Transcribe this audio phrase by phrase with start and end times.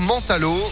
[0.00, 0.70] mentalo.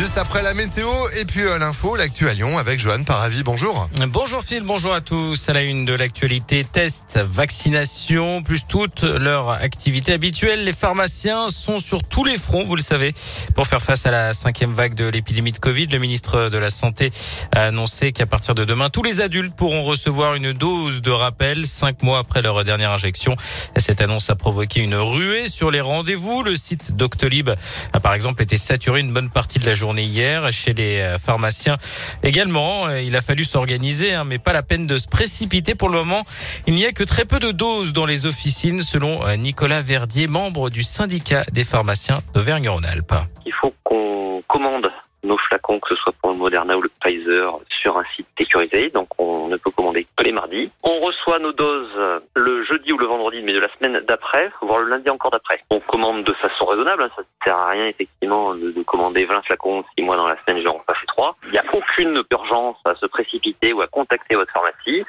[0.00, 3.42] Juste après la météo et puis euh, l'info, l'actu à Lyon avec Johan Paravi.
[3.42, 3.90] Bonjour.
[4.08, 5.46] Bonjour Phil, bonjour à tous.
[5.50, 10.64] À la une de l'actualité, test, vaccination, plus toutes leurs activités habituelles.
[10.64, 13.14] Les pharmaciens sont sur tous les fronts, vous le savez,
[13.54, 15.88] pour faire face à la cinquième vague de l'épidémie de Covid.
[15.88, 17.10] Le ministre de la Santé
[17.52, 21.66] a annoncé qu'à partir de demain, tous les adultes pourront recevoir une dose de rappel
[21.66, 23.36] cinq mois après leur dernière injection.
[23.76, 26.42] Cette annonce a provoqué une ruée sur les rendez-vous.
[26.42, 27.50] Le site Doctolib
[27.92, 31.18] a par exemple été saturé une bonne partie de la journée hier chez les euh,
[31.18, 31.76] pharmaciens
[32.22, 32.86] également.
[32.86, 35.98] Euh, il a fallu s'organiser, hein, mais pas la peine de se précipiter pour le
[35.98, 36.22] moment.
[36.66, 40.26] Il n'y a que très peu de doses dans les officines, selon euh, Nicolas Verdier,
[40.26, 43.14] membre du syndicat des pharmaciens d'Auvergne-Rhône-Alpes.
[43.46, 44.90] Il faut qu'on commande
[45.30, 48.90] nos flacons, que ce soit pour le Moderna ou le Pfizer, sur un site sécurisé.
[48.90, 50.70] Donc on ne peut commander que les mardis.
[50.82, 54.80] On reçoit nos doses le jeudi ou le vendredi, mais de la semaine d'après, voire
[54.80, 55.62] le lundi encore d'après.
[55.70, 57.04] On commande de façon raisonnable.
[57.04, 57.10] Hein.
[57.16, 60.62] Ça ne sert à rien effectivement de, commander 20 flacons si moi dans la semaine
[60.62, 61.36] j'en fait 3.
[61.44, 65.04] Il n'y a aucune urgence à se précipiter ou à contacter votre pharmacie.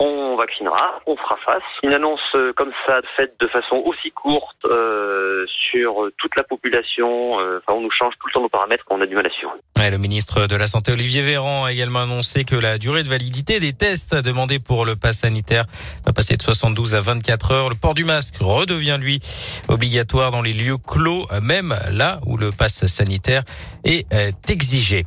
[0.00, 1.62] On vaccinera, on fera face.
[1.82, 5.37] Une annonce euh, comme ça, faite de façon aussi courte euh,
[5.70, 9.00] sur toute la population, euh, enfin, on nous change tout le temps nos paramètres, on
[9.00, 12.56] a du mal à le ministre de la Santé, Olivier Véran, a également annoncé que
[12.56, 15.66] la durée de validité des tests demandés pour le pass sanitaire
[16.04, 17.68] va passer de 72 à 24 heures.
[17.68, 19.20] Le port du masque redevient, lui,
[19.68, 23.44] obligatoire dans les lieux clos, même là où le pass sanitaire
[23.84, 24.06] est
[24.50, 25.06] exigé.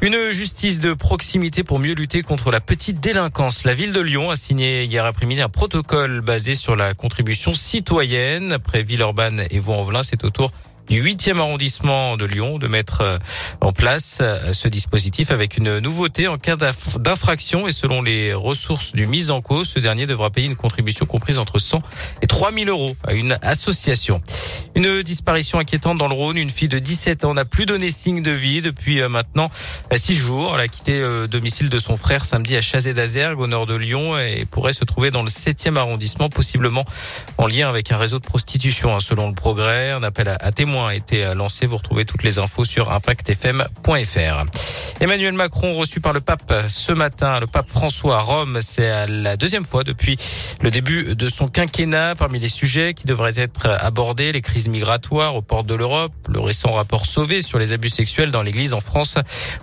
[0.00, 3.64] Une justice de proximité pour mieux lutter contre la petite délinquance.
[3.64, 8.52] La ville de Lyon a signé hier après-midi un protocole basé sur la contribution citoyenne.
[8.52, 10.52] Après Villeurbanne et Vaux-en-Velin, c'est au tour
[10.88, 13.18] du 8e arrondissement de Lyon de mettre euh,
[13.60, 18.92] en place euh, ce dispositif avec une nouveauté en cas d'infraction et selon les ressources
[18.92, 21.82] du mise en cause, ce dernier devra payer une contribution comprise entre 100
[22.22, 24.20] et 3000 euros à une association.
[24.74, 26.38] Une disparition inquiétante dans le Rhône.
[26.38, 29.50] Une fille de 17 ans n'a plus donné signe de vie depuis euh, maintenant
[29.94, 30.54] 6 jours.
[30.54, 33.74] Elle a quitté le domicile de son frère samedi à Chazé d'Azergue au nord de
[33.74, 36.86] Lyon et pourrait se trouver dans le 7e arrondissement, possiblement
[37.36, 38.96] en lien avec un réseau de prostitution.
[38.96, 41.66] Hein, selon le progrès, un appel à témoins a été euh, lancé.
[41.66, 44.44] Vous retrouvez toutes les infos sur impactfm.fr.
[45.00, 48.60] Emmanuel Macron reçu par le pape ce matin, le pape François à Rome.
[48.62, 50.16] C'est la deuxième fois depuis
[50.60, 52.14] le début de son quinquennat.
[52.14, 56.40] Parmi les sujets qui devraient être abordés, les crises migratoires aux portes de l'Europe, le
[56.40, 59.16] récent rapport Sauvé sur les abus sexuels dans l'Église en France,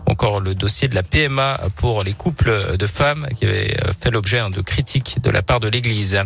[0.06, 4.40] encore le dossier de la PMA pour les couples de femmes qui avait fait l'objet
[4.50, 6.22] de critiques de la part de l'Église.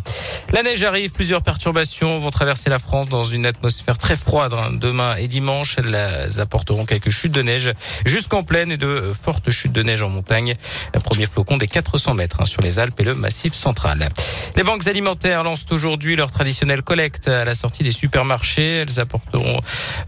[0.52, 4.70] La neige arrive, plusieurs perturbations vont traverser la France dans une atmosphère très froide hein,
[4.72, 5.78] demain et dimanche.
[5.78, 7.72] Elles apporteront quelques chutes de neige
[8.06, 10.56] jusqu'en pleine et de fortes chutes de neige en montagne.
[11.04, 14.10] Premier flocon des 400 mètres hein, sur les Alpes et le Massif central.
[14.56, 18.63] Les banques alimentaires lancent aujourd'hui leur traditionnelle collecte à la sortie des supermarchés.
[18.64, 19.60] Elles apporteront,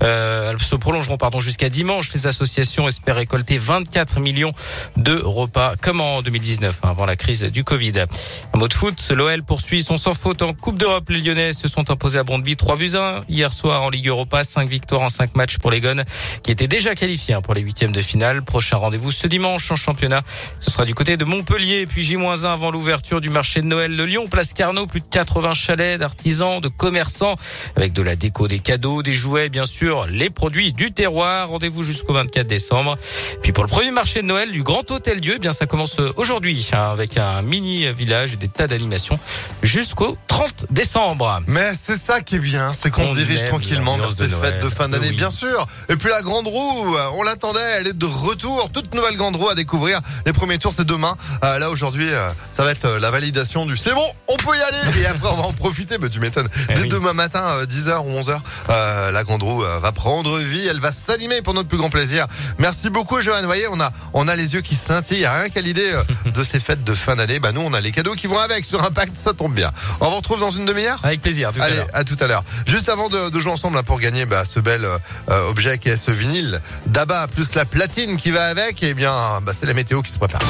[0.03, 2.11] euh, elles se prolongeront pardon jusqu'à dimanche.
[2.13, 4.53] Les associations espèrent récolter 24 millions
[4.97, 8.05] de repas comme en 2019 hein, avant la crise du Covid.
[8.53, 11.09] Un mot de foot, l'OL poursuit son sans faute en Coupe d'Europe.
[11.09, 14.43] Les Lyonnais se sont imposés à Brondby 3 buts 1 hier soir en Ligue Europa.
[14.43, 16.03] 5 victoires en 5 matchs pour les Gones
[16.43, 18.41] qui étaient déjà qualifiés hein, pour les huitièmes de finale.
[18.43, 20.21] Prochain rendez-vous ce dimanche en championnat.
[20.59, 24.03] Ce sera du côté de Montpellier, puis J-1 avant l'ouverture du marché de Noël de
[24.03, 24.27] Lyon.
[24.27, 27.35] Place Carnot, plus de 80 chalets d'artisans, de commerçants,
[27.75, 31.49] avec de la déco, des cadeaux, des jouets, bien sûr, les produits du terroir.
[31.49, 32.97] Rendez-vous jusqu'au 24 décembre.
[33.41, 35.99] Puis pour le premier marché de Noël du Grand Hôtel Dieu, eh bien ça commence
[36.17, 39.19] aujourd'hui hein, avec un mini village et des tas d'animations
[39.63, 41.41] jusqu'au 30 décembre.
[41.47, 44.69] Mais c'est ça qui est bien, c'est qu'on se dirige tranquillement vers ces fêtes de
[44.69, 45.67] fin d'année, bien sûr.
[45.89, 49.49] Et puis la grande roue, on l'attendait, elle est de retour toute nouvelle grande roue
[49.49, 50.01] à découvrir.
[50.25, 51.15] Les premiers tours, c'est demain.
[51.43, 54.57] Euh, là, aujourd'hui, euh, ça va être euh, la validation du c'est bon, on peut
[54.57, 55.01] y aller.
[55.01, 55.97] Et après, on va en profiter.
[55.99, 56.47] Mais tu m'étonnes.
[56.69, 58.34] Eh Dès demain matin, 10h ou 11h,
[58.69, 60.67] la grande roue va prendre vie.
[60.67, 62.27] Elle va s'animer pour notre plus grand plaisir.
[62.57, 63.39] Merci beaucoup, Johan.
[63.39, 65.27] Vous voyez, on a, on a les yeux qui scintillent.
[65.27, 65.91] Rien qu'à l'idée
[66.25, 67.39] de ces fêtes de fin d'année.
[67.39, 69.15] Bah, nous, on a les cadeaux qui vont avec sur Impact.
[69.15, 69.71] Ça tombe bien.
[70.01, 70.99] On vous retrouve dans une demi-heure?
[71.03, 71.51] Avec plaisir.
[71.53, 72.43] Tout Allez, à, tout à l'heure.
[72.65, 74.87] Juste avant de, de, jouer ensemble pour gagner bah, ce bel
[75.27, 79.41] objet qui est ce vinyle d'Abba plus la platine qui va avec, et eh bien,
[79.41, 80.41] bah, c'est la météo qui se prépare.